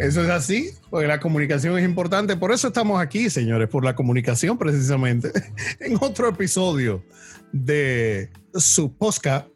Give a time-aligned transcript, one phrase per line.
[0.00, 2.36] Eso es así, porque la comunicación es importante.
[2.36, 5.30] Por eso estamos aquí, señores, por la comunicación precisamente,
[5.80, 7.04] en otro episodio
[7.52, 9.46] de su posca.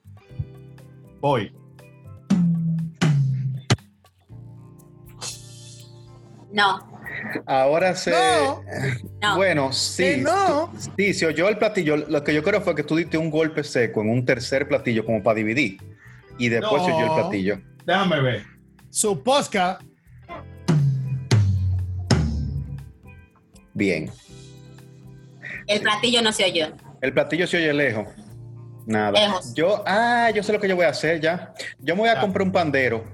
[1.21, 1.51] Voy.
[6.53, 6.93] No.
[7.47, 8.11] Ahora se.
[8.11, 8.63] No.
[9.23, 9.37] No.
[9.37, 10.03] Bueno, sí.
[10.03, 10.73] Que no.
[10.97, 11.97] Sí, se oyó el platillo.
[11.97, 15.05] Lo que yo creo fue que tú diste un golpe seco en un tercer platillo,
[15.05, 15.79] como para dividir.
[16.39, 17.15] Y después se oyó el No.
[17.17, 17.61] platillo.
[17.87, 18.45] Déjame ver.
[18.91, 19.79] Su posca.
[23.75, 24.11] Bien.
[25.67, 26.69] El platillo no se oyó.
[27.01, 28.07] El platillo se oye lejos.
[28.87, 29.13] Nada.
[29.13, 29.55] Lejos.
[29.55, 31.53] Yo, ah, yo sé lo que yo voy a hacer ya.
[31.81, 32.21] Yo me voy a Ah.
[32.21, 33.05] comprar un pandero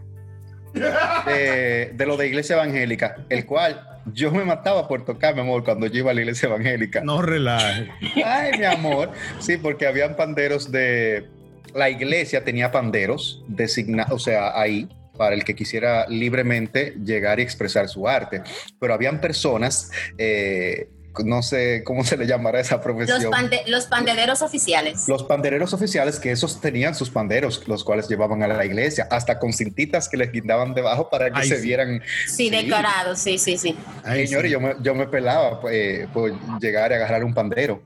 [1.27, 5.65] de, de lo de iglesia evangélica, el cual yo me mataba por tocar, mi amor,
[5.65, 7.03] cuando yo iba a la iglesia evangélica.
[7.03, 7.89] No relaje.
[8.25, 9.11] Ay, mi amor.
[9.39, 11.27] Sí, porque habían panderos de.
[11.75, 14.89] La iglesia tenía panderos designados, o sea, ahí
[15.21, 18.41] para el que quisiera libremente llegar y expresar su arte.
[18.79, 20.89] Pero habían personas, eh,
[21.27, 23.31] no sé cómo se le llamará esa Los, profesión.
[23.31, 25.07] pande- los pandederos oficiales.
[25.09, 29.39] Los pandereros oficiales que esos tenían sus panderos, los cuales llevaban a la iglesia, hasta
[29.39, 31.67] con cintitas que les guindaban debajo para que Ay, se sí.
[31.67, 32.01] vieran.
[32.27, 33.77] Sí, decorados, sí, sí, sí.
[34.03, 34.51] Ay, Señor, sí.
[34.53, 37.83] yo me, yo me pelaba eh, por llegar a agarrar un pandero.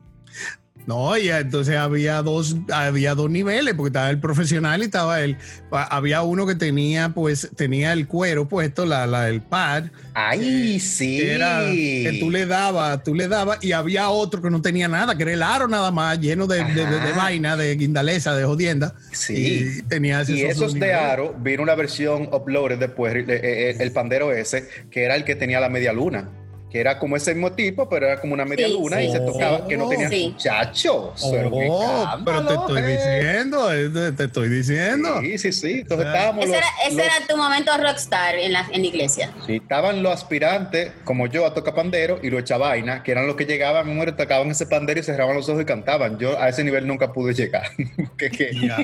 [0.87, 5.39] No, y entonces había dos, había dos niveles, porque estaba el profesional y estaba el,
[5.71, 11.17] había uno que tenía, pues, tenía el cuero puesto, la, la, el pad, ¡Ay, sí!
[11.19, 14.87] que era que tú le dabas, tú le dabas, y había otro que no tenía
[14.87, 18.45] nada, que era el aro nada más, lleno de, de, de- vaina, de guindaleza, de
[18.45, 18.95] jodienda.
[19.11, 19.79] Sí.
[19.79, 21.01] Y tenía Y esos esos dos de niveles.
[21.03, 25.35] aro, vino una versión uploaded después, eh, eh, el pandero ese, que era el que
[25.35, 26.29] tenía la media luna,
[26.75, 29.11] que era como ese mismo tipo, pero era como una media Sí, luna sí, y
[29.13, 29.27] se sí.
[29.27, 30.31] tocaba, que no tenía Sí.
[30.33, 31.13] muchacho.
[31.17, 32.87] eso era un Oh, pero te estoy eh.
[32.97, 35.21] diciendo, eh, te, estoy diciendo.
[35.21, 35.73] Sí, sí, sí.
[35.83, 36.11] Entonces Ah.
[36.17, 39.31] estábamos Ese, los, era, ese los- era tu momento rockstar en la, en la iglesia.
[39.47, 43.37] sí, estaban los aspirantes, como yo, a tocar pandero y los vaina, que eran los
[43.37, 46.19] que llegaban, mi mujer, tocaban ese pandero y cerraban los ojos y cantaban.
[46.19, 47.69] Yo a ese nivel nunca pude llegar.
[48.19, 48.79] que, que- Ya.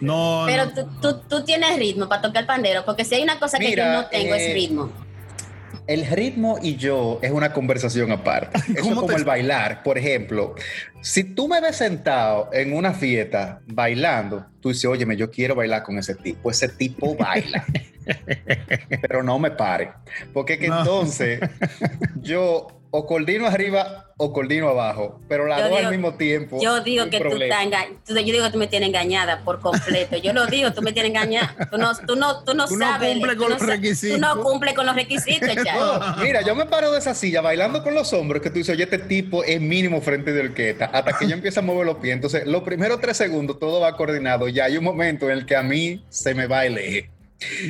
[0.00, 0.72] No, Pero no.
[0.72, 3.76] tú, tú, tú tienes ritmo para tocar el pandero, porque si hay una cosa que
[3.76, 4.90] yo no tengo eh, es ritmo.
[5.86, 8.56] El ritmo y yo es una conversación aparte.
[8.58, 9.82] Eso es ¿Cómo como te- el bailar.
[9.82, 10.54] Por ejemplo,
[11.00, 15.82] si tú me ves sentado en una fiesta bailando, tú dices, óyeme, yo quiero bailar
[15.82, 16.50] con ese tipo.
[16.50, 17.64] Ese tipo baila.
[19.00, 19.92] Pero no me pare.
[20.32, 20.80] Porque que No.
[20.80, 21.40] entonces
[22.20, 25.18] yo o coordino arriba o coordino abajo.
[25.26, 26.58] Pero las Yo dos digo- al mismo tiempo.
[26.62, 30.18] Yo digo que tú estás enga- yo digo que tú me tienes engañada por completo.
[30.18, 31.56] Yo lo digo, tú me tienes engañada.
[31.70, 33.18] Tú no, tú no, tú no Tú no sabes.
[33.18, 34.16] con no los requisitos.
[34.16, 36.16] Tú no cumples con los requisitos, ya.
[36.22, 38.84] Mira, yo me paro de esa silla bailando con los hombros que tú dices, oye,
[38.84, 42.14] este tipo es mínimo frente de orquesta, hasta que yo empiezo a mover los pies.
[42.14, 44.48] Entonces, los primeros tres segundos todo va coordinado.
[44.48, 47.10] Ya hay un momento en el que a mí se me va el eje.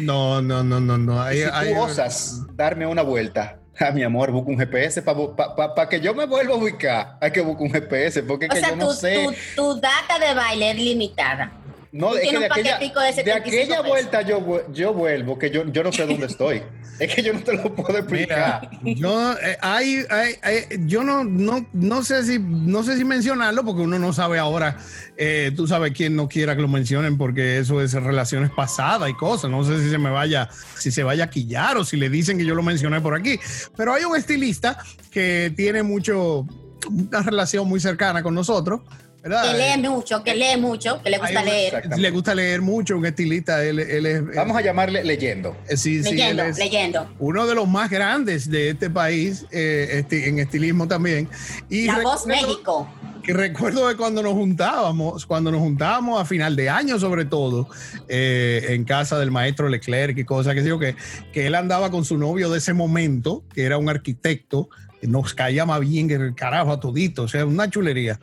[0.01, 1.23] No, no, no, no, no.
[1.23, 5.89] Hay- si tú hay- osas darme una vuelta, a mi amor, busca un GPS para
[5.89, 7.17] que yo me vuelva a ubicar.
[7.21, 9.27] Hay que buscar un GPS porque es que sea, yo no tu, sé.
[9.57, 11.53] tu, tu data de baile es limitada.
[11.93, 13.89] No, es que de aquella, paquetico de de 75 aquella pesos.
[13.89, 16.63] vuelta yo, yo vuelvo, que yo, yo no sé dónde estoy.
[16.99, 18.71] Es que yo no te lo puedo explicar.
[18.83, 23.05] Mira, yo, eh, hay, hay- hay- yo no, no, no sé si, no sé si
[23.05, 24.77] mencionarlo porque uno no sabe ahora.
[25.17, 29.15] eh, tú sabes quién no quiera que lo mencionen porque eso es relaciones pasadas y
[29.15, 29.51] cosas.
[29.51, 30.49] No sé si se me vaya,
[30.79, 33.41] si se vaya a quillar o si le dicen que yo lo mencioné por aquí.
[33.77, 34.79] Pero hay un estilista
[35.11, 36.47] que tiene mucho,
[36.89, 38.83] una relación muy cercana con nosotros.
[39.23, 39.53] ¿Verdad?
[39.53, 41.83] Que lee mucho, que lee mucho, que le gusta leer.
[41.97, 43.65] Le gusta leer mucho, un estilista.
[43.65, 45.57] Él, él es, Vamos a llamarle leyendo.
[45.69, 47.09] eh, sí, sí, él Leyendo, es- leyendo.
[47.19, 51.29] uno de los más grandes de este país eh, en estilismo también.
[51.71, 52.89] Y La voz México.
[53.23, 57.69] Que recuerdo de cuando nos juntábamos, cuando nos juntábamos a final de año sobre todo,
[58.09, 60.97] eh, en casa del maestro Leclerc y cosas que digo que,
[61.33, 64.69] que él andaba con su novio de ese momento, que era un arquitecto,
[65.01, 68.19] que nos caía más bien que el carajo a todito, o sea, una chulería.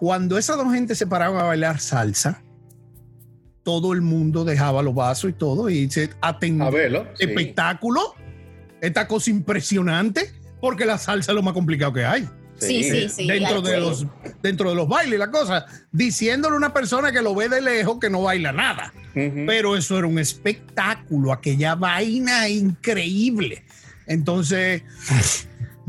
[0.00, 2.42] Cuando esas dos gente se paraban a bailar salsa,
[3.62, 7.06] todo el mundo dejaba los vasos y todo y se atendía A verlo.
[7.18, 7.26] sí.
[7.26, 8.14] espectáculo,
[8.80, 12.26] esta cosa impresionante, porque la salsa es lo más complicado que hay.
[12.56, 13.26] Sí, sí, sí.
[13.26, 14.06] dentro, de los,
[14.42, 17.98] dentro de los bailes, la cosa, diciéndole a una persona que lo ve de lejos
[18.00, 18.94] que no baila nada.
[19.14, 19.44] Ujú.
[19.46, 23.64] Pero eso era un espectáculo, aquella vaina increíble.
[24.06, 24.82] Entonces,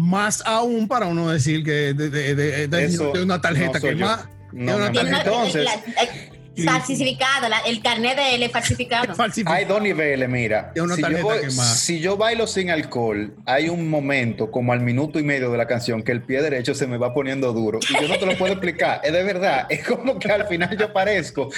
[0.01, 3.87] más aún para uno decir que de, de- de- de- Eso de una tarjeta no
[3.87, 4.05] que yo.
[4.05, 4.25] más.
[4.51, 9.13] No, una una- Entonces- la- falsificado, la- el carnet de él es falsificado.
[9.45, 10.73] Hay dos niveles, mira.
[10.75, 11.75] Una si, yo tarjeta voy- quemada.
[11.75, 15.65] si yo bailo sin alcohol, hay un momento, como al minuto y medio de la
[15.67, 17.79] canción, que el pie derecho se me va poniendo duro.
[17.89, 18.99] Y yo no te lo puedo explicar.
[19.03, 19.65] Es de verdad.
[19.69, 21.49] Es como que al final yo parezco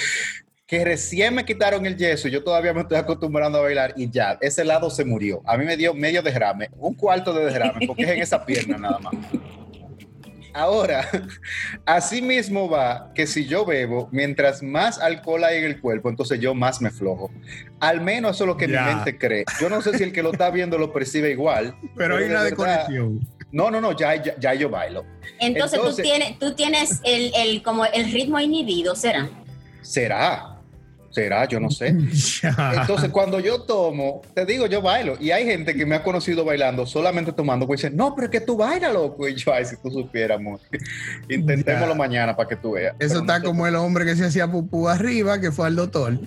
[0.74, 4.36] que recién me quitaron el yeso, yo todavía me estoy acostumbrando a bailar y ya,
[4.40, 5.40] ese lado se murió.
[5.46, 8.76] A mí me dio medio derrame, un cuarto de derrame, porque es en esa pierna
[8.76, 9.14] nada más.
[10.52, 11.08] Ahora,
[11.86, 16.40] así mismo va que si yo bebo, mientras más alcohol hay en el cuerpo, entonces
[16.40, 17.30] yo más me flojo.
[17.78, 19.44] Al menos eso es lo que mi mente cree.
[19.60, 21.76] Yo no sé si el que lo está viendo lo percibe igual.
[21.96, 23.20] Pero, hay una desconexión.
[23.52, 25.04] No, no, no, ya, ya, yo bailo.
[25.38, 29.30] Entonces, tú tienes, tú tienes el, el, como el ritmo inhibido, ¿será?
[29.82, 30.53] Será.
[31.14, 31.88] Será, yo no sé.
[32.80, 35.16] Entonces, cuando yo tomo, te digo, yo bailo.
[35.20, 38.32] Y hay gente que me ha conocido bailando solamente tomando, pues dice, no, pero es
[38.32, 39.28] que tú bailas, loco.
[39.28, 40.60] Y yo, ay, si tú supiéramos.
[41.28, 42.96] Intentémoslo mañana para que tú veas.
[42.98, 46.18] Eso está como el hombre que se hacía pupú arriba, que fue al doctor.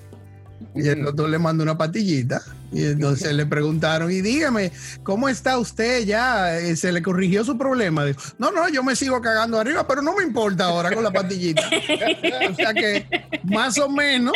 [0.73, 2.41] Y el doctor le mandó una patillita.
[2.71, 4.71] Y entonces le preguntaron, y dígame,
[5.03, 6.57] ¿cómo está usted ya?
[6.59, 8.05] Eh, ¿Se le corrigió su problema?
[8.05, 11.11] Dijo, no, no, yo me sigo cagando arriba, pero no me importa ahora con la
[11.11, 11.63] patillita.
[12.51, 13.05] o sea que
[13.43, 14.33] más o menos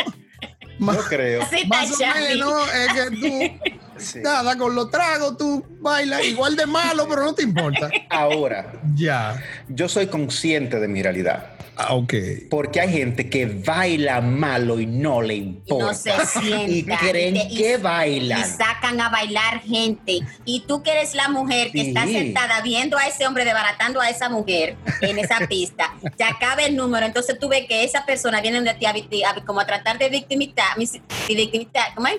[0.82, 1.42] no creo.
[1.68, 7.06] Más o menos es que tú, nada, con los tragos tú bailas igual de malo,
[7.08, 7.90] pero no te importa.
[8.10, 9.42] Ahora, ya.
[9.68, 11.51] Yo soy consciente de mi realidad.
[11.76, 12.14] Ah, ok.
[12.50, 15.86] Porque hay gente que baila malo y no le importa.
[15.86, 16.94] No se sienta.
[17.02, 18.40] Y creen que bailan.
[18.40, 20.20] Y sacan a bailar gente.
[20.44, 24.08] Y tú que eres la mujer que está sentada viendo a ese hombre desbaratando a
[24.10, 27.06] esa mujer en esa pista, ya acaba el número.
[27.06, 30.76] Entonces tú ves que esa persona viene de ti a, como a tratar de victimizar,
[31.28, 32.16] victimizar ¿cómo es?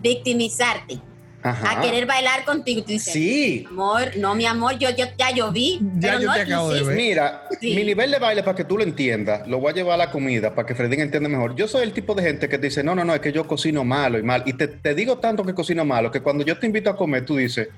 [0.00, 0.98] victimizarte
[1.42, 2.82] a querer bailar contigo.
[2.82, 3.64] Tú dices, sí.
[3.68, 5.80] Amor, no, mi amor, yo, yo ya yo vi.
[5.98, 6.96] Ya yo te acabo de ver.
[6.96, 9.96] Mira, mi nivel de baile, para que tú lo entiendas, lo voy a llevar a
[9.98, 11.54] la comida, para que Fredín entienda mejor.
[11.54, 13.84] Yo soy el tipo de gente que dice, no, no, no, es que yo cocino
[13.84, 14.42] malo y mal.
[14.46, 17.24] Y te, te digo tanto que cocino malo, que cuando yo te invito a comer,
[17.24, 17.68] tú dices,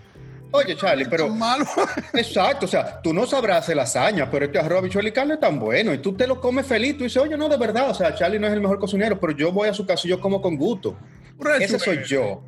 [0.55, 1.28] Oye, Charlie, pero.
[1.28, 1.64] malo.
[2.14, 5.40] exacto, o sea, tú no sabrás hacer lasaña, pero este arroz, bichuelo y carne es
[5.40, 5.93] tan bueno.
[5.93, 6.96] Y tú te lo comes feliz.
[6.96, 9.32] Tú dices, oye, no, de verdad, o sea, Charlie no es el mejor cocinero, pero
[9.32, 10.96] yo voy a su casa y yo como con gusto.
[11.58, 12.44] Ese soy yo.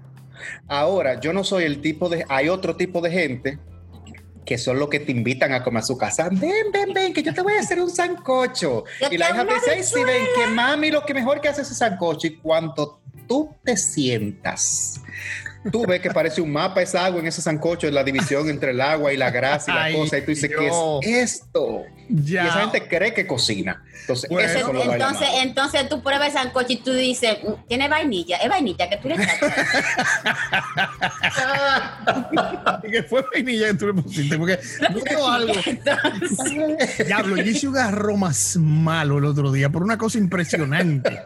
[0.69, 2.25] Ahora, yo no soy el tipo de.
[2.29, 3.59] Hay otro tipo de gente
[4.45, 6.29] que son los que te invitan a comer a su casa.
[6.31, 8.85] Ven, ven, ven, que yo te voy a hacer un sancocho.
[9.11, 11.77] y la hija dice, sí, ven, que mami lo que mejor que hace es ese
[11.77, 12.29] sancocho.
[12.29, 15.01] Y cuando tú te sientas
[15.71, 18.81] tú ves que parece un mapa esa agua en ese sancocho, la división entre el
[18.81, 21.85] agua y la grasa y la cosa, y tú dices, ¿qué es esto?
[22.09, 23.83] Y esa gente cree que cocina.
[24.01, 28.89] Entonces, eso entonces, entonces tú pruebas el sancocho y tú dices, tiene vainilla, es vainilla
[28.89, 29.17] que tú le
[32.91, 34.61] que fue vainilla que tú le pusiste, porque
[35.15, 35.55] no algo.
[37.05, 41.25] Diablo, yo hice un arroz más malo el otro día por una cosa impresionante.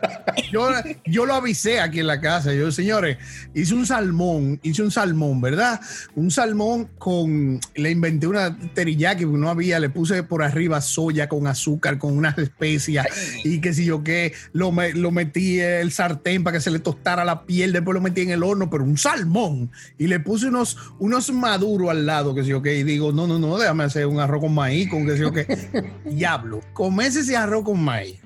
[0.50, 0.71] Yo,
[1.05, 2.55] yo lo avisé aquí en la casa.
[2.55, 3.19] Yo, señores,
[3.55, 4.30] hice un salmón,
[4.62, 5.81] hice un salmón, ¿verdad?
[6.15, 11.29] Un salmón con, le inventé una teriyaki que no había, le puse por arriba soya
[11.29, 13.06] con azúcar, con unas especias
[13.44, 16.79] y qué sé yo qué, lo, lo metí en el sartén para que se le
[16.79, 19.71] tostara la piel, después lo metí en el horno, pero un salmón.
[19.99, 23.27] Y le puse unos, unos maduros al lado, que sé yo qué, y digo, no,
[23.27, 25.93] no, no, déjame hacer un arroz con maíz, con qué sé yo qué.
[26.05, 28.21] Diablo, comes ese arroz con maíz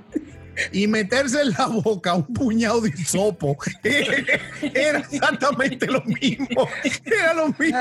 [0.73, 6.69] y meterse en la boca un puñado de sopo era exactamente lo mismo.
[7.05, 7.79] Era lo mismo.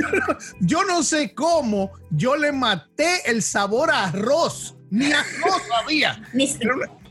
[0.60, 4.76] Yo no sé cómo yo le maté el sabor a arroz.
[4.90, 6.22] Ni arroz había.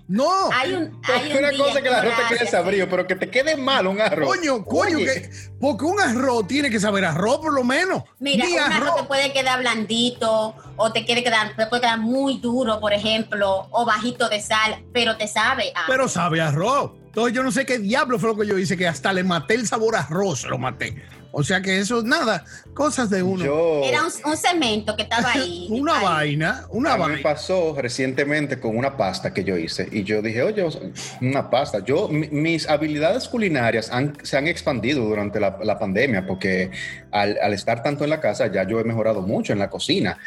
[0.07, 0.51] No.
[0.51, 3.57] Hay, un, hay una cosa que el arroz te quede sabrío, pero que te quede
[3.57, 4.27] mal un arroz.
[4.27, 4.99] Coño, coño,
[5.59, 8.03] porque un arroz tiene que saber arroz por lo menos.
[8.19, 8.95] Mira, un arroz.
[8.97, 13.67] te puede quedar blandito o te quiere quedar, te puede quedar muy duro, por ejemplo,
[13.71, 16.91] o bajito de sal, pero te sabe a Pero sabe arroz.
[17.05, 19.55] Entonces yo no sé qué diablo fue lo que yo hice, que hasta le maté
[19.55, 21.01] el sabor a arroz, lo maté.
[21.37, 23.43] O sea que eso, nada, cosas de uno.
[23.43, 25.67] Yo, Era un, un, cemento que estaba ahí.
[25.69, 26.05] una ahí.
[26.05, 27.17] vaina, una a vaina.
[27.17, 30.65] Mí pasó recientemente con una pasta que yo hice y yo dije, oye,
[31.19, 31.83] una pasta.
[31.83, 36.71] Yo, mis habilidades culinarias han, se han expandido durante la, la pandemia porque
[37.11, 40.17] al, al, estar tanto en la casa ya yo he mejorado mucho en la cocina.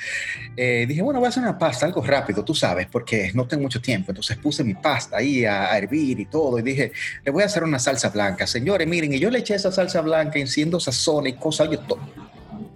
[0.59, 3.63] Eh, dije, bueno, voy a hacer una pasta, algo rápido, tú sabes, porque no tengo
[3.63, 4.11] mucho tiempo.
[4.11, 6.93] Entonces puse mi pasta ahí a, a hervir y todo y dije,
[7.25, 8.47] le voy a hacer una salsa blanca.
[8.47, 11.71] Señores, miren, y yo le eché esa salsa blanca en 160 persona y cosas.
[11.71, 11.79] Yo,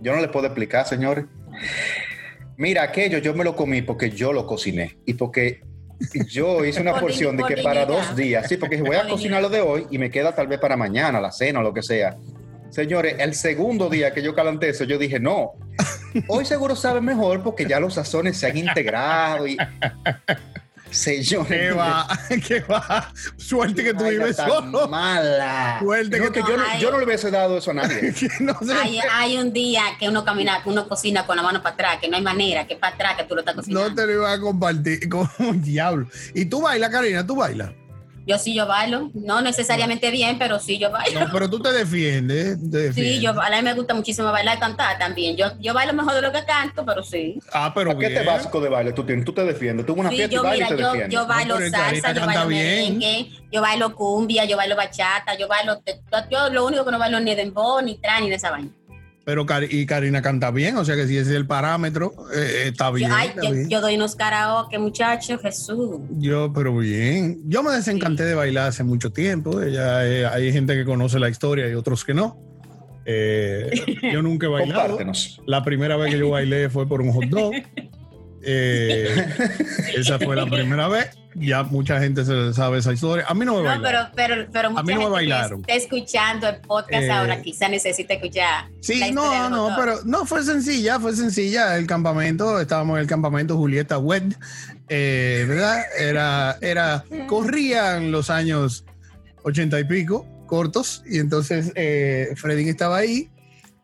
[0.00, 1.24] yo no les puedo explicar, señores.
[2.56, 5.62] Mira, aquello yo me lo comí porque yo lo cociné y porque
[6.28, 9.48] yo hice una porción de que para dos días, sí, porque voy a cocinar lo
[9.48, 12.16] de hoy y me queda tal vez para mañana, la cena o lo que sea.
[12.70, 15.52] Señores, el segundo día que yo calenté eso, yo dije, no,
[16.28, 19.56] hoy seguro sabe mejor porque ya los sazones se han integrado y
[20.92, 21.46] Señor.
[21.46, 22.06] ¿Qué va?
[22.46, 23.12] ¿Qué va?
[23.36, 24.88] Suerte que tú vives solo.
[24.88, 25.78] Mala.
[25.80, 28.14] Suerte que, yo, no, yo, no, le hubiese dado eso a nadie.
[29.12, 32.08] hay, un día que uno camina, que uno cocina con la mano para atrás, que
[32.08, 33.88] no hay manera, que para atrás que tú lo estás cocinando.
[33.88, 36.06] No te lo iba a compartir como un diablo.
[36.34, 37.26] ¿Y tú bailas, Karina?
[37.26, 37.70] ¿Tú bailas?
[38.26, 39.10] Yo sí, yo bailo.
[39.14, 41.20] No necesariamente bien, pero sí, yo bailo.
[41.20, 42.56] No, pero tú te defiendes.
[42.70, 43.20] te Sí, defiendes.
[43.20, 45.36] yo, a mí me gusta muchísimo bailar y cantar también.
[45.36, 47.38] Yo, yo bailo mejor de lo que canto, pero sí.
[47.52, 48.26] Ah, pero ¿Paquete bien.
[48.26, 49.24] básico de baile tú tienes?
[49.24, 49.84] Tú te defiendes.
[49.86, 51.14] Tú una Sí, fiesta y yo, bailas mira, y te yo, defiendes.
[51.20, 52.64] yo bailo pero salsa, Karina yo bailo bien.
[52.98, 55.82] merengue, yo bailo cumbia, yo bailo bachata, yo bailo.
[56.30, 58.70] Yo lo único que no bailo ni dembow, ni tra, ni de esa vaina.
[59.24, 62.86] Pero y Karina canta bien, o sea que si ese es el parámetro, eh, está
[62.88, 63.10] Yo, bien.
[63.12, 63.68] ay, está yo, bien.
[63.68, 66.00] yo doy unos karaoke, muchachos, Jesús.
[66.18, 67.38] Yo, pero bien.
[67.44, 69.62] Yo me desencanté de bailar hace mucho tiempo.
[69.62, 72.36] Ya, eh, hay gente que conoce la historia y otros que no.
[73.04, 73.70] Eh,
[74.12, 74.98] yo nunca he bailado.
[75.46, 77.52] La primera vez que yo bailé fue por un hot dog.
[78.44, 79.06] Eh,
[79.94, 81.10] esa fue la primera vez.
[81.34, 83.24] Ya mucha gente se sabe esa historia.
[83.28, 84.10] A mí no me No, bailaron.
[84.14, 85.60] pero, pero, pero mucha mí no me gente que bailaron.
[85.60, 88.64] está escuchando el podcast Eh, ahora quizá necesita escuchar.
[88.70, 91.76] la Sí, historia no, no, pero no fue sencilla, fue sencilla.
[91.76, 94.34] El campamento, estábamos en el campamento Julieta Wed,
[94.88, 95.82] eh, ¿verdad?
[95.98, 98.84] Era, era, corrían los años
[99.42, 103.30] ochenta y pico, cortos, y entonces eh, Freddy estaba ahí,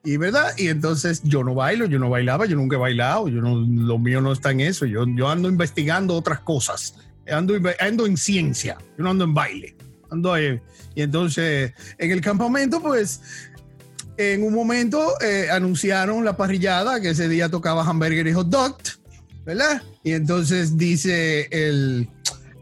[0.04, 3.40] y verdad, y entonces yo no bailo, yo no bailaba, yo nunca he bailado, yo
[3.40, 6.94] no, lo mío no está en eso, yo, yo ando investigando otras cosas,
[7.30, 9.76] ando, ando en ciencia, yo no ando en baile,
[10.10, 10.60] ando ahí.
[10.94, 13.20] Y entonces en el campamento, pues
[14.16, 18.76] en un momento eh, anunciaron la parrillada, que ese día tocaba hamburger y hot dog,
[19.44, 19.82] ¿verdad?
[20.02, 22.08] Y entonces dice el,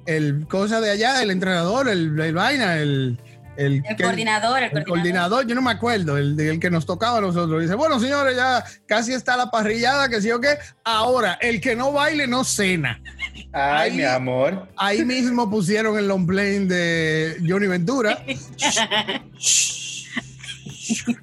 [0.05, 3.19] el cosa de allá, el entrenador, el, el vaina, el...
[3.57, 4.89] El, El que- coordinador, el, el coordinador.
[4.89, 7.63] coordinador, yo no me acuerdo, el, el que nos tocaba a nosotros.
[7.63, 10.59] Dice, bueno, señores, ya casi está la parrillada, que sí o qué.
[10.85, 13.01] Ahora, el que no baile no cena.
[13.53, 14.69] Ay, Ahí- mi amor.
[14.77, 18.19] Ahí mismo pusieron el long plane de Johnny Ventura.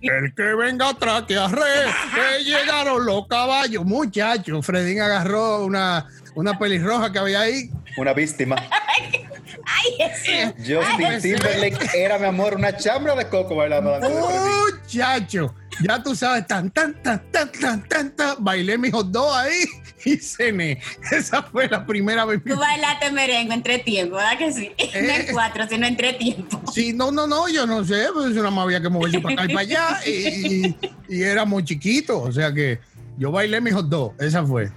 [0.02, 1.62] El que venga atrás que arre,
[2.14, 3.86] que llegaron los caballos.
[3.86, 7.70] Muchachos, Fredín agarró una, una pelirroja que había ahí.
[7.98, 8.56] Una víctima.
[9.66, 10.54] Ay, Jesús.
[10.58, 14.00] Justin Ay, Timberlake era, mi amor, una chambra de coco bailando.
[14.00, 18.36] Muchacho, ya tú sabes, tan, tan, tan, tan, tan, tan, tan.
[18.44, 19.66] Bailé mis hot dogs ahí
[20.06, 20.80] y cené.
[21.12, 22.42] Esa fue la primera vez.
[22.46, 24.70] Tú bailaste merengue entre tiempo, ¿verdad que sí?
[24.70, 25.26] no Eh.
[25.28, 26.62] en cuatro, sino entre tiempo.
[26.72, 29.46] Sí, no, no, no, yo no sé, pues una más había que moverse para acá
[29.46, 30.78] y para allá y, y,
[31.10, 32.80] y era muy chiquito, o sea que
[33.18, 34.72] yo bailé mis hot dogs, esa fue.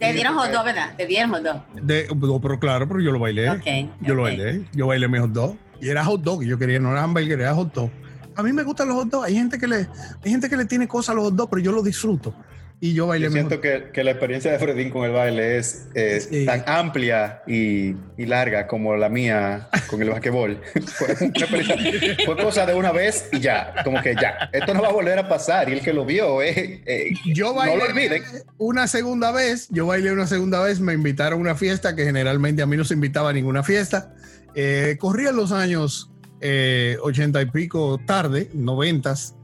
[0.00, 0.94] Te dieron hot dog, ¿verdad?
[0.96, 1.66] Te dieron hot dog.
[1.74, 2.08] De,
[2.40, 3.60] pero claro, pero yo lo bailé.
[4.00, 4.64] Yo lo bailé.
[4.72, 5.56] Yo bailé mi hot dog.
[5.80, 6.42] Y era hot dog.
[6.42, 7.90] Yo quería, no era hamburger, era hot dog.
[8.34, 9.26] A mí me gustan los hot dogs.
[9.26, 9.88] Hay gente que le,
[10.24, 12.34] hay gente que le tiene cosas a los hot dogs, pero yo lo disfruto.
[12.82, 15.86] Y yo bailé Yo siento que, que la experiencia de Fredín con el baile es
[16.30, 16.46] Sí.
[16.46, 20.60] tan amplia y, y larga como la mía con el basquetbol.
[20.86, 24.48] fue, cosa de una vez y ya, como que ya.
[24.52, 25.68] Esto no va a volver a pasar.
[25.68, 28.22] Y el que lo vio, eh, eh, Yo no bailé lo olviden.
[28.56, 32.62] una segunda vez, yo bailé una segunda vez, me invitaron a una fiesta que generalmente
[32.62, 34.14] a mí no se invitaba a ninguna fiesta.
[34.54, 36.10] Eh, corrían los años
[36.40, 39.34] eh, ochenta y pico tarde, noventas,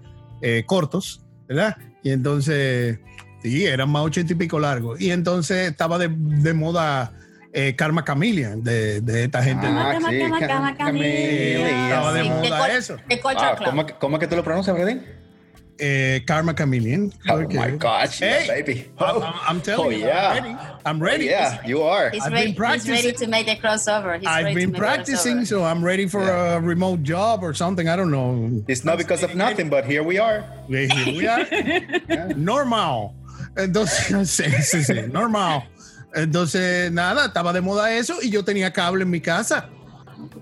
[0.65, 1.77] cortos, ¿verdad?
[2.03, 2.99] Y entonces,
[3.51, 5.01] sí, eran más ochenta y pico largos.
[5.01, 7.13] Y entonces estaba de, de moda
[7.53, 9.67] eh, Karma Chameleon, de, de esta gente.
[9.69, 10.19] Ah, sí,
[10.79, 11.85] Camellia.
[11.89, 12.97] estaba de Sí, moda col- eso.
[13.09, 13.35] De Club.
[13.65, 15.03] ¿cómo, ¿Cómo es que tú lo pronuncias, Fredín?
[15.79, 17.13] Eh, Karma Chameleon.
[17.29, 18.91] Oh my gosh, yeah, Hey, baby.
[18.99, 20.33] I'm, I'm- I'm telling Oh, you, yeah.
[20.33, 20.57] I'm ready.
[20.87, 21.25] I'm ready.
[21.27, 22.09] Yeah, you are.
[22.11, 23.15] He's I've ready, been he's ready practicing.
[23.17, 24.19] to make the crossover.
[24.19, 27.89] He's I've been practicing, so I'm ready for a remote job or something.
[27.91, 28.63] I don't know.
[28.69, 30.45] It's not because of nothing, but here we are.
[30.67, 31.45] Here we are.
[32.37, 33.15] Normal.
[33.57, 35.69] Entonces, sí, sí, sí, normal.
[36.15, 39.69] Entonces, nada, estaba de moda eso y yo tenía cable en mi casa.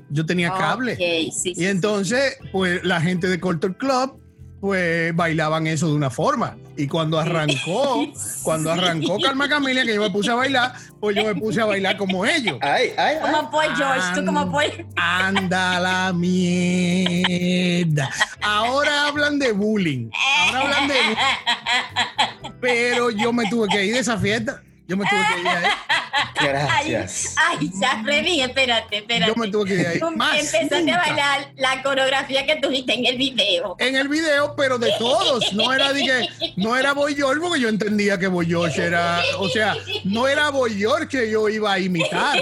[0.08, 0.96] Yo tenía cable.
[0.96, 4.20] Sí, Y entonces, pues la gente de Culture Club,
[4.64, 6.56] pues bailaban eso de una forma.
[6.74, 8.06] Y cuando arrancó,
[8.42, 11.66] cuando arrancó Calma Camilia, que yo me puse a bailar, pues yo me puse a
[11.66, 12.56] bailar como ellos.
[12.62, 13.30] Ay, ay, ay.
[13.30, 14.86] Como Boy George, tú como Boy.
[14.96, 18.08] Anda la mierda.
[18.40, 20.08] Ahora hablan de bullying.
[20.54, 22.54] Ahora hablan de bullying.
[22.62, 24.62] Pero yo me tuve que ir de esa fiesta.
[24.86, 25.64] Yo me tuve que ir ahí.
[26.40, 27.34] Gracias.
[27.38, 29.32] Ay, ay, ya, Freddy, espérate, espérate.
[29.32, 29.98] Yo me tuve que ir ahí.
[29.98, 30.94] Tú Más Empezaste nunca.
[30.94, 33.76] a bailar la coreografía que tuviste en el video.
[33.78, 35.52] En el video, pero de todos.
[35.54, 39.22] No era de que, no era Boy George, porque yo entendía que Boy George era,
[39.38, 39.74] o sea,
[40.04, 42.38] no era Boy George que yo iba a imitar.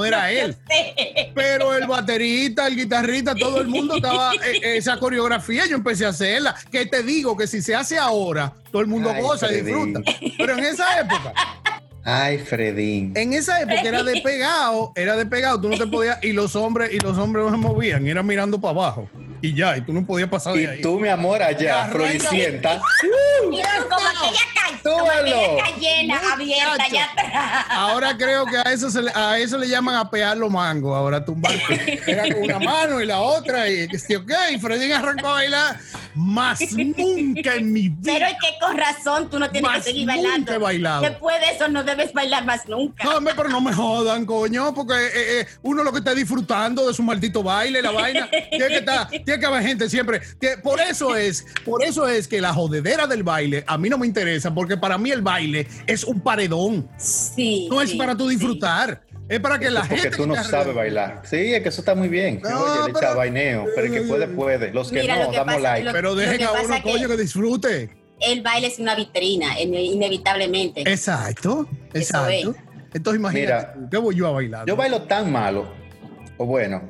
[0.00, 0.56] No era él.
[1.34, 5.66] Pero el baterista, el guitarrista, todo el mundo estaba eh, esa coreografía.
[5.66, 6.54] Yo empecé a hacerla.
[6.72, 10.00] Que te digo que si se hace ahora, todo el mundo Ay, goza y disfruta.
[10.38, 11.34] Pero en esa época,
[12.02, 13.12] Ay, Fredín.
[13.14, 15.60] en esa época era de pegado, era de pegado.
[15.60, 18.58] Tú no te podías y los hombres y los hombres no se movían, eran mirando
[18.58, 19.10] para abajo.
[19.42, 20.80] Y ya, y tú no podías pasar de Y ahí.
[20.80, 22.80] tú, mi amor, allá, floricienta.
[23.48, 27.66] Mira, como aquella aquella callena abierta allá atrás.
[27.70, 30.96] Ahora creo que a eso, se le, a eso le llaman a pegar los mangos.
[30.96, 31.52] Ahora tumbar
[32.06, 33.68] era con una mano y la otra.
[33.68, 35.76] Y que sí, ok, Freddy arrancó a bailar.
[36.14, 38.12] Más nunca en mi vida.
[38.12, 40.52] Pero es que con razón tú no tienes Más que seguir nunca bailando.
[40.52, 41.02] he bailado.
[41.02, 43.04] Después de eso no debes bailar más nunca.
[43.04, 46.86] No, hombre, pero no me jodan, coño, porque eh, eh, uno lo que está disfrutando
[46.86, 50.20] de su maldito baile, la vaina, tiene que, estar, tiene que haber gente siempre.
[50.40, 53.96] que- por eso es, por eso es que la jodedera del baile a mí no
[53.98, 57.68] me interesa, porque para mí el baile es un paredón, Sí.
[57.70, 58.36] no es sí, para tú sí.
[58.36, 60.16] disfrutar, es para que la Porque gente.
[60.16, 61.22] tú que no sabes bailar.
[61.24, 62.40] Sí, es que eso está muy bien.
[62.42, 63.66] No, Oye, le echa pero- vaineo.
[63.74, 64.72] Pero el que puede, puede.
[64.72, 65.84] Los que Mira, no, lo que damos pasa- like.
[65.84, 67.90] lo- Pero dejen a uno, que- coño, que disfrute.
[68.20, 70.80] El baile es una vitrina, in- inevitablemente.
[70.82, 72.54] Exacto, exacto.
[72.92, 74.66] Entonces imagínate, Mira, ¿qué voy yo a bailar?
[74.66, 75.72] Yo bailo tan malo,
[76.36, 76.82] o bueno,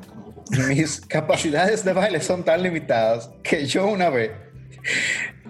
[0.67, 4.31] mis capacidades de baile son tan limitadas que yo una vez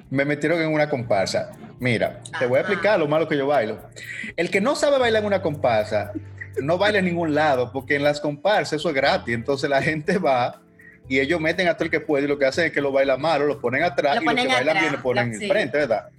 [0.09, 1.51] me metieron en una comparsa.
[1.79, 3.79] Mira, te voy a explicar lo malo que yo bailo.
[4.35, 6.11] El que no sabe bailar en una comparsa,
[6.61, 9.33] no baila en ningún lado, porque en las comparsas eso es gratis.
[9.33, 10.61] Entonces la gente va
[11.07, 12.91] y ellos meten a todo el que puede y lo que hacen es que lo
[12.91, 15.47] baila malo, lo ponen atrás Lo y los que bailan bien lo ponen en sí.
[15.47, 16.09] frente, ¿verdad?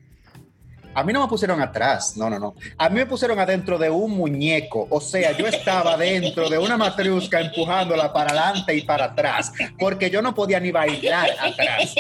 [0.95, 2.55] A mí no me pusieron atrás, no, no, no.
[2.79, 4.87] A mí me pusieron adentro de un muñeco.
[4.91, 10.11] O sea, yo estaba dentro de una matriusca empujándola para adelante y para atrás, porque
[10.11, 11.95] yo no podía ni bailar atrás.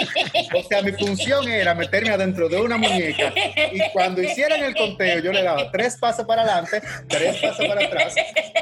[0.54, 3.32] O sea, mi función era meterme adentro de una muñeca
[3.72, 7.84] y cuando hicieran el conteo, yo le daba tres pasos para adelante, tres pasos para
[7.86, 8.14] atrás,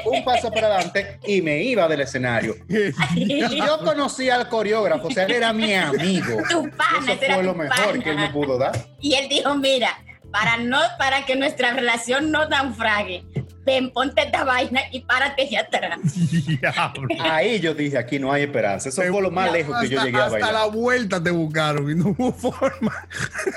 [0.05, 2.55] un paso para adelante y me iba del escenario.
[3.15, 6.37] Y yo conocía al coreógrafo, o sea, él era mi amigo.
[6.49, 8.03] Tu pana, Eso fue lo mejor pana.
[8.03, 8.71] que él me pudo dar.
[8.99, 9.97] Y él dijo, mira,
[10.31, 13.23] para no, para que nuestra relación no naufrague,
[13.65, 15.99] ven, ponte esta vaina y párate allá atrás.
[17.19, 18.89] Ahí yo dije, aquí no hay esperanza.
[18.89, 20.53] Eso fue lo más No, lejos que yo Hasta- llegué a Hasta bailar.
[20.53, 23.07] la vuelta te buscaron y no hubo forma.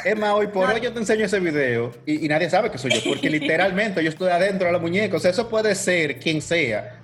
[0.05, 2.79] Es más, hoy por hoy yo te enseño ese video y, y nadie sabe que
[2.79, 5.17] soy yo, porque literalmente yo estoy adentro de la muñeca.
[5.17, 7.01] O sea, eso puede ser quien sea.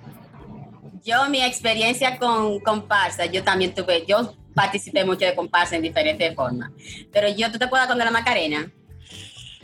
[1.03, 6.35] Yo, mi experiencia con comparsa, yo también tuve, yo participé mucho de comparsa en diferentes
[6.35, 6.69] formas.
[7.11, 8.69] Pero yo, ¿tú te acuerdas cuando la Macarena?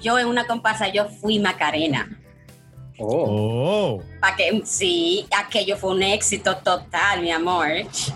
[0.02, 2.08] Yo en una comparsa, yo fui Macarena.
[3.00, 4.00] Oh.
[4.00, 4.04] Oh.
[4.20, 7.68] Pa' que, sí, aquello fue un éxito total, mi amor.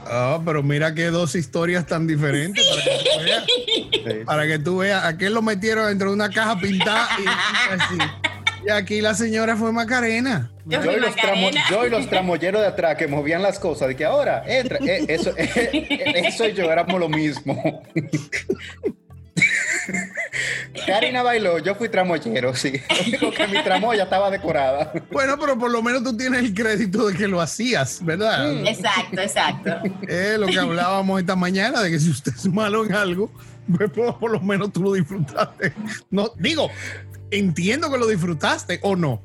[0.05, 3.45] Ah, pero mira qué dos historias tan diferentes para que tú veas.
[3.45, 3.89] Sí.
[4.25, 7.97] Para que tú veas, aquel lo metieron dentro de una caja pintada y, así.
[8.65, 10.51] Y aquí la señora fue Macarena.
[10.65, 11.65] Yo y, los tramo- Macarena.
[11.69, 15.05] yo y los tramoyeros de atrás que movían las cosas, de que ahora entra, eh,
[15.07, 17.83] eso, eh, eso y yo éramos lo mismo.
[20.85, 22.73] Karina bailó, yo fui tramoyero, sí.
[22.89, 24.91] Lo único que mi tramoya estaba decorada.
[25.11, 28.65] Bueno, pero por lo menos tú tienes el crédito de que lo hacías, ¿verdad?
[28.65, 29.71] Exacto, exacto.
[30.07, 33.31] Es lo que hablábamos esta mañana, de que si usted es malo en algo,
[33.75, 35.73] pues por, por lo menos tú lo disfrutaste.
[36.09, 36.69] No, digo,
[37.31, 39.21] entiendo que lo disfrutaste o no.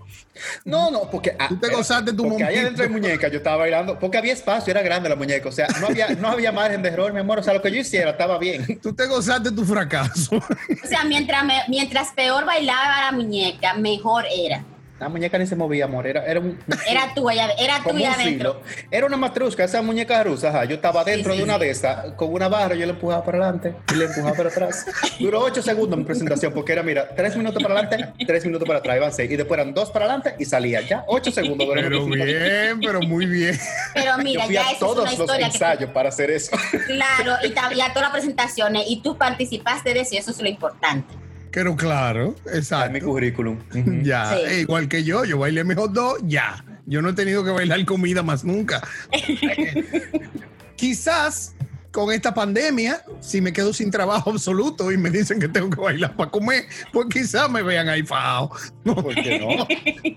[0.64, 1.35] No, no, porque.
[1.38, 4.33] ah, Tú te gozaste tu Porque ahí adentro de muñeca yo estaba bailando, porque había
[4.33, 7.20] espacio, era grande la muñeca, o sea, no había, no había margen de error, mi
[7.20, 8.79] amor, o sea, lo que yo hiciera estaba bien.
[8.83, 10.37] Tú te gozaste tu fracaso.
[10.37, 14.64] O sea, mientras, me- mientras peor bailaba la muñeca, mejor era.
[14.98, 16.59] La muñeca ni se movía, amor, era, era un.
[16.88, 18.62] Era tú allá, era tú Como allá un adentro.
[18.90, 20.48] Era una matrusca, esa muñeca rusa.
[20.48, 20.64] ajá.
[20.64, 21.61] Yo estaba dentro sí, de una sí.
[21.61, 24.87] de esas, con una barra, yo le empujaba para adelante y le empujaba para atrás.
[25.20, 28.78] Duró ocho segundos mi presentación, porque era, mira, tres minutos para adelante, tres minutos para
[28.78, 29.30] atrás, iban seis.
[29.30, 31.04] Y después eran dos para adelante y salía ya.
[31.09, 31.68] Ocho segundos.
[31.74, 33.59] Pero bien, pero muy bien.
[33.92, 36.56] Pero Yo mira, fui ya a es todos una los ensayos para hacer eso.
[36.87, 40.48] Claro, y había todas las presentaciones y tú participaste de eso y eso es lo
[40.48, 41.26] importante.
[41.57, 43.07] Pero claro, en mi exacto.
[43.07, 43.57] currículum.
[44.05, 44.40] Ya, Sí.
[44.47, 46.62] eh, igual que yo, yo bailé mejor dos, ya.
[46.85, 48.87] Yo no he tenido que bailar comida más nunca.
[50.77, 51.55] Quizás
[51.92, 55.81] con esta pandemia, si me quedo sin trabajo absoluto y me dicen que tengo que
[55.81, 58.51] bailar para comer, pues quizás me vean ahí fajado.
[58.85, 59.66] No, ¿Por qué no?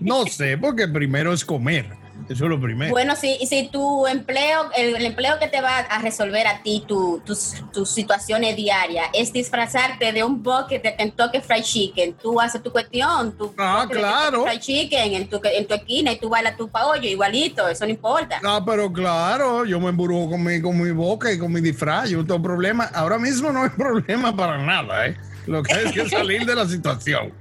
[0.02, 1.86] no sé, porque primero es comer.
[2.28, 2.90] Eso es lo primero.
[2.92, 6.84] Bueno, si, si tu empleo, el, el empleo que te va a resolver a ti
[6.86, 12.40] tu- tus, tus situaciones diarias es disfrazarte de un bucket de Kentucky Fried Chicken, tú
[12.40, 14.44] haces tu cuestión, tu Ah, claro.
[14.44, 17.90] Fried Chicken en tu, en tu esquina y tú bailas tu paollo igualito, eso no
[17.90, 18.40] importa.
[18.44, 22.10] Ah, pero claro, yo me embrujo con mi, con mi boca y con mi disfraz,
[22.10, 22.84] yo no tengo problema.
[22.94, 25.16] Ahora mismo no hay problema para nada, ¿eh?
[25.46, 27.32] Lo que hay que salir de la situación.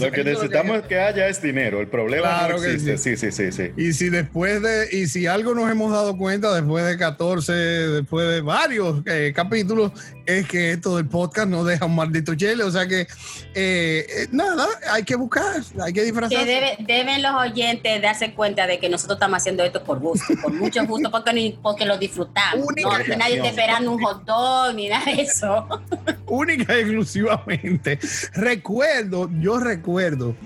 [0.00, 1.80] lo que necesitamos es que haya es dinero.
[1.80, 2.98] El problema no existe.
[2.98, 3.16] Sí.
[3.16, 3.30] sí.
[3.32, 6.96] sí, sí, Y si después de, y si algo nos hemos dado cuenta después de
[6.96, 9.92] 14, después de varios eh, capítulos,
[10.38, 12.62] es que esto del podcast no deja un maldito chile.
[12.64, 13.06] O sea que, eh,
[13.54, 16.46] eh, nada, hay que buscar, hay que disfrazar.
[16.46, 20.84] deben los oyentes darse cuenta de que nosotros estamos haciendo esto por gusto, por mucho
[20.86, 22.66] gusto, porque, porque lo disfrutamos.
[22.82, 25.66] no, nadie está esperando un hot dog ni nada de eso.
[26.26, 27.98] Única y exclusivamente.
[28.34, 30.36] Recuerdo, yo recuerdo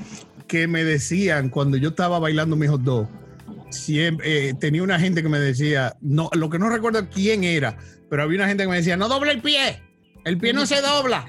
[0.46, 3.08] que me decían cuando yo estaba bailando mi hot dog,
[3.70, 7.76] siempre eh, tenía una gente que me decía, no, lo que no recuerdo quién era,
[8.14, 9.82] pero había una gente que me decía, no doble el pie,
[10.24, 11.26] el pie no se dobla.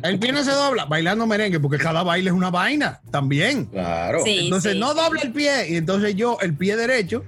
[0.00, 3.64] El pie no se dobla bailando merengue, porque cada baile es una vaina también.
[3.64, 4.20] Claro.
[4.24, 5.70] entonces no doble el pie.
[5.70, 7.24] Y entonces yo, el pie derecho,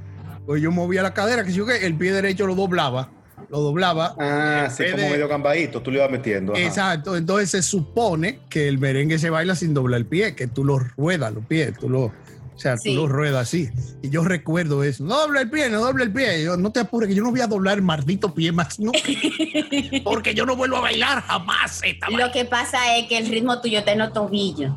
[0.47, 3.11] pues yo movía la cadera, que yo que el pie derecho lo doblaba
[3.51, 4.15] lo doblaba.
[4.19, 6.55] Ah, sí, como medio cambadito, tú le ibas metiendo.
[6.57, 10.65] Exacto, entonces se supone que el merengue se baila sin doblar el pie, que tú
[10.65, 12.13] lo ruedas los pies, tú lo,
[12.55, 13.69] o sea, tú lo ruedas así.
[14.03, 16.45] Y yo recuerdo eso, no doble el pie, no doble el pie.
[16.45, 18.99] Yo, no te apures, que yo no voy a doblar el maldito pie más nunca.
[20.05, 21.81] porque yo no vuelvo a bailar jamás.
[22.11, 24.73] Lo que pasa es que el ritmo tuyo está en los tobillos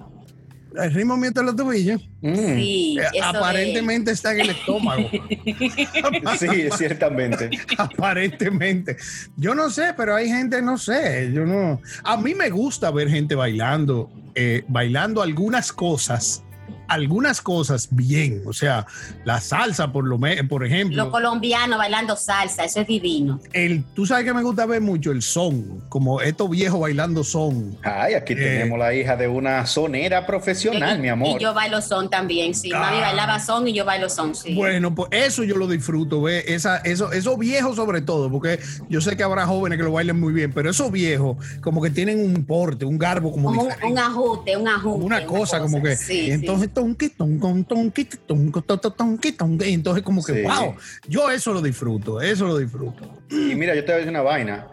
[0.78, 2.02] el ritmo mío en los tobillos.
[2.22, 2.36] Mm.
[2.36, 5.10] Sí, eh, aparentemente está en el estómago.
[6.40, 7.50] sí, ciertamente.
[7.78, 8.98] aparentemente.
[9.38, 11.82] Yo no sé, pero hay gente, no sé, yo no.
[12.04, 16.44] A mí me gusta ver gente bailando, eh, bailando algunas cosas
[16.88, 18.86] algunas cosas bien, o sea,
[19.24, 20.96] la salsa por lo menos, por ejemplo.
[20.96, 23.40] Los colombianos bailando salsa, eso es divino.
[23.54, 27.78] El, tú sabes que me gusta ver mucho el son, como estos viejos bailando son.
[27.84, 31.40] Ay, aquí eh, tenemos la hija de una sonera profesional, mi amor.
[31.40, 32.70] Y yo bailo son también, sí.
[32.70, 33.02] Mami ah.
[33.02, 34.54] bailaba son y yo bailo son, sí.
[34.54, 39.02] Bueno, pues eso yo lo disfruto, ve, esa, eso, esos viejos sobre todo, porque yo
[39.02, 42.20] sé que habrá jóvenes que lo bailen muy bien, pero esos viejos como que tienen
[42.20, 43.58] un porte, un garbo como, un,
[44.00, 45.06] ajuste, un ajuste.
[45.06, 46.70] Una, cosa, como que, sí, entonces
[49.74, 50.76] entonces como que, wow,
[51.08, 53.22] yo eso lo disfruto, eso lo disfruto.
[53.30, 54.68] Y mira, yo te voy a decir una vaina.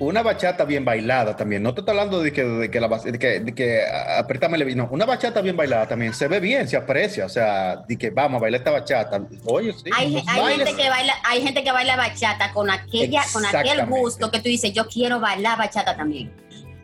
[0.00, 1.62] Una bachata bien bailada también.
[1.62, 3.82] No te estoy hablando de que, de que, la, de que, de que
[4.16, 7.26] apretame el no, Una bachata bien bailada también se ve bien, se aprecia.
[7.26, 9.20] O sea, de que vamos a bailar esta bachata.
[9.44, 9.90] Oye, sí.
[9.94, 14.38] Hay, gente que baila, hay gente que baila bachata con aquella, con aquel gusto que
[14.38, 16.32] tú dices, yo quiero bailar bachata también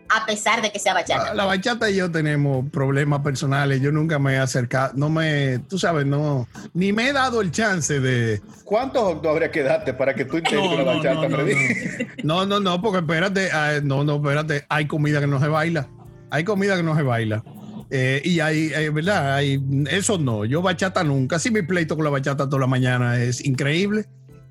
[0.09, 1.35] a pesar de que sea bachata.
[1.35, 3.81] La, bachata y yo tenemos problemas personales.
[3.81, 7.51] Yo nunca me he acercado, no me, tú sabes, no, ni me he dado el
[7.51, 8.41] chance de.
[8.65, 11.29] ¿Cuántos habría que darte para que tú intentes la bachata,
[12.25, 13.51] no, no, no, porque espérate,
[13.83, 15.89] no, no, espérate, hay comida que no se baila.
[16.31, 17.43] Hay comida que no se baila.
[17.91, 19.35] Eh, y hay, eh, ¿verdad?
[19.35, 21.39] Hay, eso no, yo bachata nunca.
[21.39, 24.07] Sí, mi pleito con la bachata toda la mañana es increíble.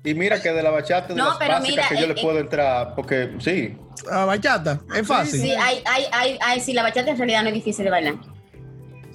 [0.06, 2.94] Y mira que de la bachata de las básicas que yo le eh, puedo entrar,
[2.94, 3.76] porque sí.
[4.08, 5.40] La bachata, es fácil.
[5.40, 8.14] Sí, hay, hay, hay, hay, sí, la bachata en realidad no es difícil de bailar.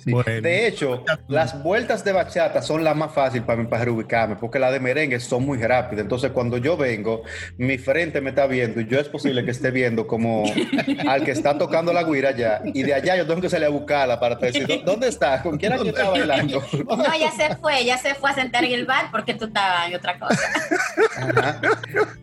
[0.06, 4.60] De hecho, las vueltas de bachata son las más fáciles para mí para reubicarme, porque
[4.60, 6.04] las de merengue son muy rápidas.
[6.04, 7.24] Entonces, cuando yo vengo,
[7.58, 10.44] mi frente me está viendo y yo es posible que esté viendo como
[11.08, 12.62] al que está tocando la guira allá.
[12.64, 15.42] Y de allá yo tengo que salir a buscarla para decir, ¿dónde está?
[15.42, 16.62] ¿Con quién está bailando?
[16.92, 19.88] No, ya se fue, ya se fue a sentar en el bar porque tú estabas
[19.88, 20.40] en otra cosa.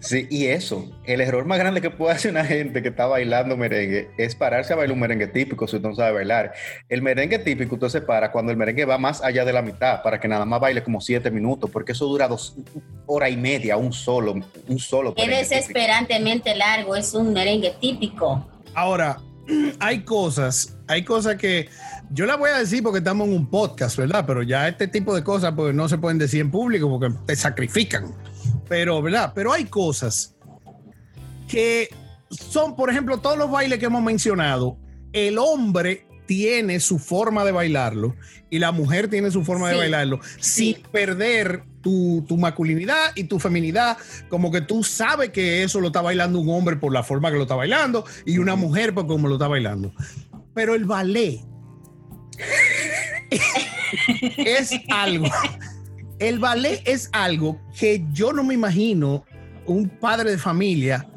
[0.00, 3.56] Sí, y eso, el error más grande que puede hacer una gente que está bailando
[3.56, 6.52] merengue es pararse a bailar un merengue típico si no sabe bailar.
[6.88, 10.02] El merengue típico usted se para cuando el merengue va más allá de la mitad,
[10.02, 12.56] para que nada más baile como siete minutos, porque eso dura dos
[13.06, 14.34] hora y media, un solo,
[14.68, 15.14] un solo.
[15.16, 18.46] Es desesperantemente largo, es un merengue típico.
[18.74, 19.18] Ahora,
[19.80, 21.68] hay cosas, hay cosas que
[22.10, 24.24] yo la voy a decir porque estamos en un podcast, ¿verdad?
[24.26, 27.36] Pero ya este tipo de cosas pues no se pueden decir en público porque te
[27.36, 28.14] sacrifican.
[28.68, 29.32] Pero, ¿verdad?
[29.34, 30.36] Pero hay cosas
[31.48, 31.88] que
[32.30, 34.78] son, por ejemplo, todos los bailes que hemos mencionado,
[35.12, 38.14] el hombre tiene su forma de bailarlo
[38.50, 43.96] y la mujer tiene su forma de bailarlo sin perder tu, masculinidad y tu feminidad,
[44.28, 47.36] como que tú sabes que eso lo está bailando un hombre por la forma que
[47.36, 49.90] lo está bailando y una mujer por cómo lo está bailando.
[50.52, 51.40] Pero el ballet
[54.36, 55.28] es algo,
[56.18, 59.24] el ballet es algo que yo no me imagino
[59.64, 61.08] un padre de familia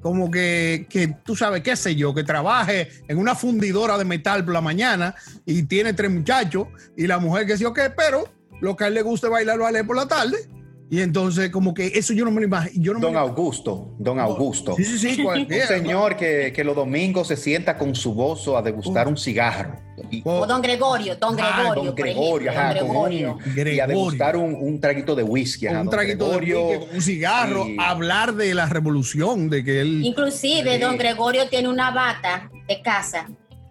[0.00, 4.44] como que, que, tú sabes, qué sé yo, que trabaje en una fundidora de metal
[4.44, 8.28] por la mañana y tiene tres muchachos y la mujer que sí, ok, pero
[8.60, 10.48] lo que a él le gusta es bailar ballet por la tarde
[10.92, 12.98] Y entonces, como que eso yo no me lo imagino.
[12.98, 14.74] don Augusto, don Augusto.
[14.76, 15.22] Sí, sí, sí.
[15.22, 19.76] Un señor que, que, los domingos se sienta con su gozo a degustar un cigarro.
[20.24, 21.84] o don Gregorio, don Gregorio.
[21.84, 23.38] don Gregorio, ajá, Gregorio.
[23.54, 25.68] y a degustar un, un, traguito de whisky.
[25.68, 30.04] un traguito de whisky, un cigarro, hablar de la revolución, de que él...
[30.04, 33.28] Inclusive, don Gregorio tiene una bata de casa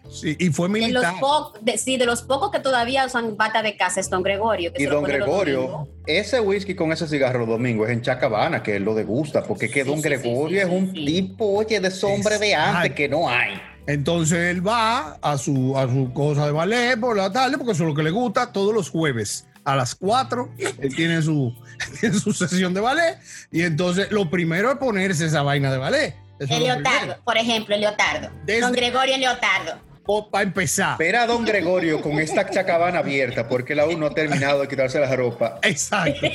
[0.09, 1.15] Sí, y fue militar.
[1.15, 4.71] De los sí, de los pocos que todavía usan bata de casa es Don Gregorio.
[4.75, 8.95] y Don Gregorio, ese whisky con ese cigarro domingo es en Chacabana, que él lo
[8.95, 13.29] degusta, porque que Don Gregorio es un tipo, oye, de sombra de antes que no
[13.29, 13.61] hay.
[13.85, 17.83] Entonces él va a su, a su cosa de ballet por la tarde, porque eso
[17.83, 21.53] es lo que le gusta, todos los jueves a las 4, él tiene su,
[21.99, 23.19] tiene su sesión de ballet,
[23.51, 26.15] y entonces lo primero es ponerse esa vaina de ballet.
[26.39, 28.29] el leotardo, por ejemplo, el leotardo.
[28.61, 29.88] Don Gregorio Leotardo
[30.31, 30.93] para empezar.
[30.93, 34.99] Espera a don Gregorio con esta chacabana abierta, porque la uno ha terminado de quitarse
[34.99, 35.59] la ropa.
[35.63, 36.27] Exacto.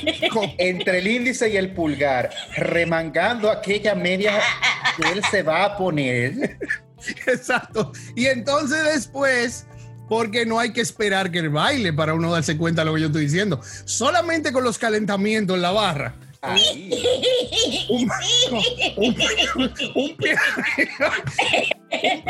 [0.57, 4.39] Entre el índice y el pulgar, remangando aquella media
[4.97, 6.57] que él se va a poner.
[7.27, 7.91] Exacto.
[8.15, 9.67] Y entonces después
[10.07, 13.01] porque no hay que esperar que el baile para uno darse cuenta de lo que
[13.01, 13.59] yo estoy diciendo.
[13.85, 16.15] Solamente con los calentamientos en la barra.
[19.95, 20.35] Un, pie,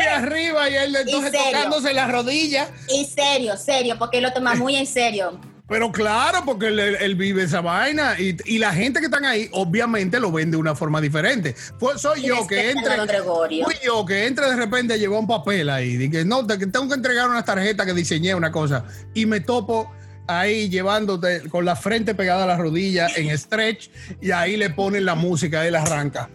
[0.09, 2.69] arriba y él entonces tocándose la rodilla.
[2.89, 5.39] Y serio, serio, porque lo toma muy en serio.
[5.67, 10.31] Pero claro, porque él, vive esa vaina y, la gente que están ahí obviamente lo
[10.31, 11.55] ven de una forma diferente.
[11.79, 15.97] Pues soy yo que entre, fui yo que entre de repente llevó un papel ahí,
[15.97, 19.91] dije, no, tengo que entregar una tarjeta que diseñé una cosa y me topo
[20.27, 23.89] ahí llevándote con la frente pegada a la rodilla en stretch
[24.21, 26.29] y ahí le ponen la música, él arranca.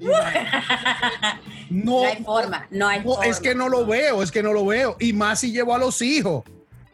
[1.70, 3.26] No, hay forma, no hay forma.
[3.26, 4.96] Es que no lo veo, es que no lo veo.
[4.98, 6.42] Y más si llevo a los hijos.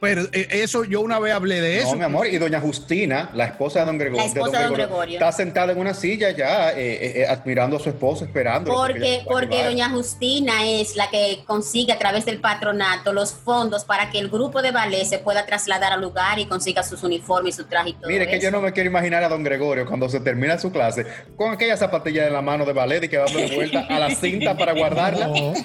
[0.04, 1.92] Pero eh, eso yo una vez hablé de eso.
[1.92, 5.94] No, mi amor, y doña Justina, la esposa de don Gregorio, está sentada en una
[5.94, 8.70] silla ya, eh, eh, admirando a su esposo, esperando.
[8.70, 14.10] Porque, porque doña Justina es la que consigue a través del patronato los fondos para
[14.10, 17.56] que el grupo de ballet se pueda trasladar al lugar y consiga sus uniformes y
[17.56, 20.08] su traje y todo Mire, que yo no me quiero imaginar a don Gregorio cuando
[20.10, 23.24] se termina su clase con aquella zapatilla en la mano de ballet y que va
[23.24, 25.30] de vuelta a la cinta para guardarla.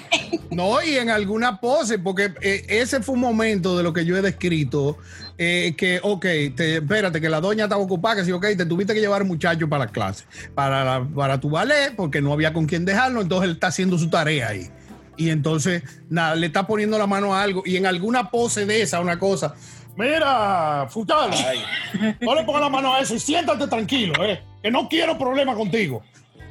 [0.50, 4.22] No, y en alguna pose, porque ese fue un momento de lo que yo he
[4.30, 4.98] escrito
[5.38, 6.22] eh, que, ok,
[6.54, 9.68] te, espérate, que la doña estaba ocupada, que sí, ok, te tuviste que llevar muchacho
[9.68, 13.54] para la clase, para, para tu ballet, porque no había con quién dejarlo, entonces él
[13.54, 14.70] está haciendo su tarea ahí.
[15.16, 18.82] Y entonces, nada, le está poniendo la mano a algo y en alguna pose de
[18.82, 19.54] esa, una cosa.
[19.96, 21.30] Mira, Futal,
[22.20, 25.54] no le pongas la mano a eso y siéntate tranquilo, eh, que no quiero problema
[25.54, 26.02] contigo.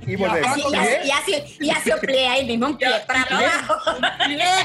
[0.07, 0.15] Y,
[1.11, 1.91] así, y, así,
[2.27, 3.75] ahí mismo un pie para abajo.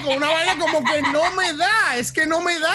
[0.04, 2.74] Con una vaina como que no me da, es que no me da,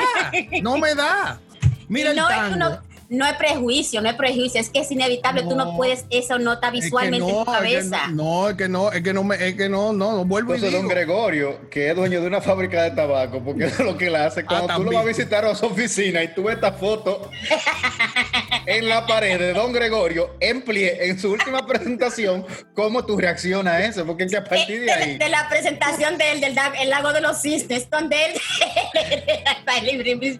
[0.61, 1.39] no me da.
[1.89, 5.75] Mira el tango no es prejuicio, no es prejuicio, es que es inevitable, tú no
[5.75, 8.07] puedes esa nota visualmente en tu cabeza.
[8.09, 10.87] no, es que no, es que no, es que no, no, no vuelvo Entonces, don
[10.87, 14.45] Gregorio, que es dueño de una fábrica de tabaco, porque es lo que él hace.
[14.45, 17.29] Cuando ah, tú lo vas a visitar a su oficina y tú ves esta foto
[18.67, 22.45] en la pared de don Gregorio, en plie, en su última presentación,
[22.75, 24.05] ¿cómo tú reaccionas a eso?
[24.05, 25.17] Porque es que a partir de ahí.
[25.17, 26.53] De, la presentación de él, del
[26.89, 28.33] lago de los cisnes, donde él.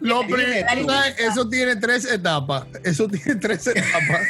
[0.00, 4.20] lo primero, eso tiene tres etapas eso tiene tres etapas.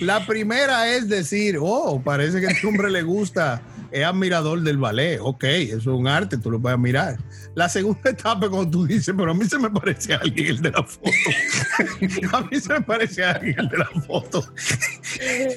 [0.00, 4.78] La primera es decir, oh, parece que a este hombre le gusta, es admirador del
[4.78, 5.18] ballet.
[5.20, 7.18] Ok, eso es un arte, tú lo puedes mirar.
[7.54, 10.46] La segunda etapa es cuando tú dices, pero a mí se me parece a alguien
[10.46, 11.10] el de la foto.
[12.36, 14.54] a mí se me parece a alguien el de la foto.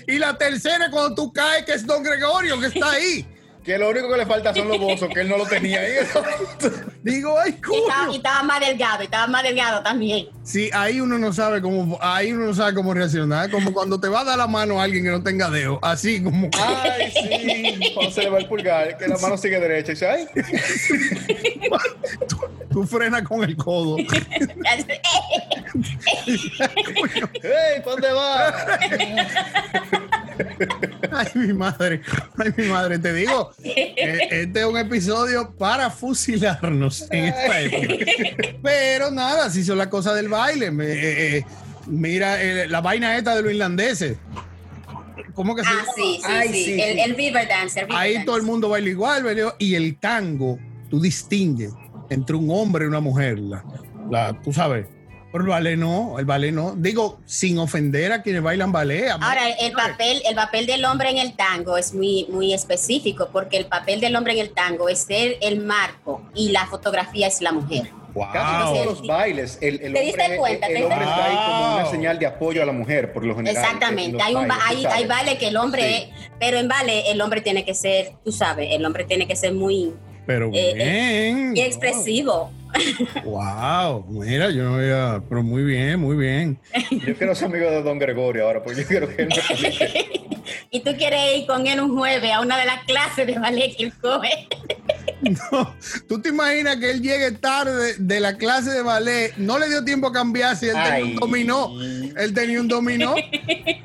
[0.07, 3.27] y la tercera es cuando tú caes, que es Don Gregorio, que está ahí
[3.63, 5.93] que lo único que le falta son los bozos, que él no lo tenía ahí.
[7.03, 8.13] Digo, ay, ¿cómo?
[8.13, 10.27] Y estaba, más delgado, y estaba más delgado también.
[10.41, 14.07] Sí, ahí uno no sabe cómo, ahí uno no sabe cómo reaccionar, como cuando te
[14.07, 16.49] va a dar la mano a alguien que no tenga dedo, así como.
[16.57, 20.07] Ay, sí, cuando se le va el pulgar, que la mano sigue derecha y dice,
[20.07, 20.27] ay.
[22.29, 22.37] tú,
[22.71, 23.97] tú frenas con el codo.
[27.43, 28.53] ¡Ey, ¿dónde va?
[31.11, 32.01] Ay, mi madre,
[32.37, 33.93] ay, mi madre, te digo, eh,
[34.31, 38.05] este es un episodio para fusilarnos en esta época.
[38.61, 40.67] Pero nada, si son las cosas del baile.
[40.67, 41.45] Eh, eh,
[41.87, 44.17] mira, la vaina esta de los irlandeses.
[45.33, 46.81] ¿Cómo que se ah, Sí, sí, sí.
[46.81, 47.85] El, el, beaver dance.
[47.89, 49.55] Ahí todo el mundo baila igual, ¿verdad?
[49.57, 51.71] Y el tango, tú distingues
[52.09, 53.39] entre un hombre y una mujer.
[53.39, 54.85] la, tú sabes
[55.41, 56.75] el ballet no, el ballet no.
[56.75, 59.09] Digo, sin ofender a quienes bailan ballet.
[59.09, 63.57] Ahora, el papel, el papel del hombre en el tango es muy, muy específico, porque
[63.57, 67.41] el papel del hombre en el tango es ser el marco y la fotografía es
[67.41, 67.89] la mujer.
[68.31, 72.27] Casi todos los bailes, el, el hombre, el, hombre está ahí como una señal de
[72.27, 73.63] apoyo a la mujer, por lo general.
[73.63, 77.65] Exactamente, hay, un, hay, hay baile que el hombre, pero en baile el hombre tiene
[77.65, 79.93] que ser, tú sabes, el hombre tiene que ser muy...
[80.27, 81.57] Pero eh, eh, bien.
[81.57, 82.51] y expresivo.
[82.51, 82.62] Wow,
[84.09, 86.59] mira, yo no había, pero muy bien, muy bien.
[86.91, 90.33] Yo quiero ser amigo de Don Gregorio ahora, porque yo quiero que él me
[90.71, 93.75] Y tú quieres ir con él un jueves a una de las clases de ballet
[93.75, 94.47] que él coge.
[95.23, 95.73] No,
[96.09, 99.81] tú te imaginas que él llegue tarde de la clase de ballet, no le dio
[99.85, 103.15] tiempo a cambiarse, él tenía un dominó, él tenía un dominó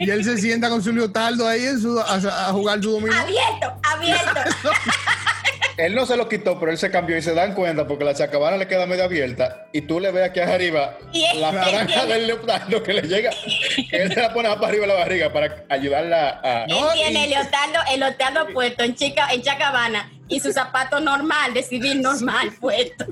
[0.01, 3.15] y él se sienta con su leotardo ahí en su, a, jugar su dominó.
[3.17, 4.41] Abierto, abierto.
[5.79, 8.15] él no se lo quitó, pero él se cambió y se dan cuenta porque la
[8.15, 10.99] chacabana le queda medio abierta y tú le ves aquí arriba
[11.37, 13.31] la franja del leotardo que le llega,
[13.91, 16.65] que él se la pone para arriba de la barriga para ayudarla a...
[16.65, 21.55] Él tiene el leotardo, el leotardo puesto en, chica, en chacabana y su zapato normal,
[21.55, 23.07] de civil normal puesto.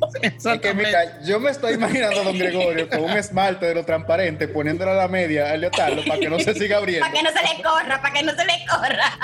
[0.61, 4.49] que, mira, yo me estoy imaginando a don Gregorio con un esmalte de lo transparente
[4.49, 7.07] poniéndole a la media al leotardo para que no se siga abriendo.
[7.07, 9.19] Para que no se le corra, para que no se le corra.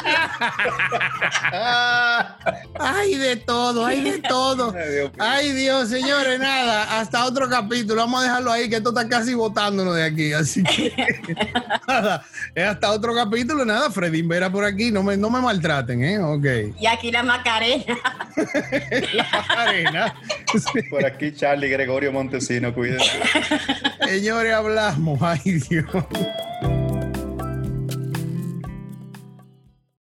[2.81, 4.75] ay, de todo, hay de todo.
[5.19, 8.03] Ay, Dios, señores, nada, hasta otro capítulo.
[8.03, 10.33] Vamos a dejarlo ahí, que esto está casi botándonos de aquí.
[10.33, 10.93] Así que
[11.89, 12.25] nada,
[12.55, 13.65] es hasta otro capítulo.
[13.65, 16.19] Nada, Freddy Vera por aquí, no me, no me maltraten, ¿eh?
[16.19, 16.77] Ok.
[16.81, 17.82] Y aquí la Macarena.
[19.13, 20.15] La
[20.91, 23.11] Por aquí Charlie Gregorio Montesino, cuídense.
[24.07, 25.21] Señores, hablamos.
[25.23, 25.87] Ay, Dios.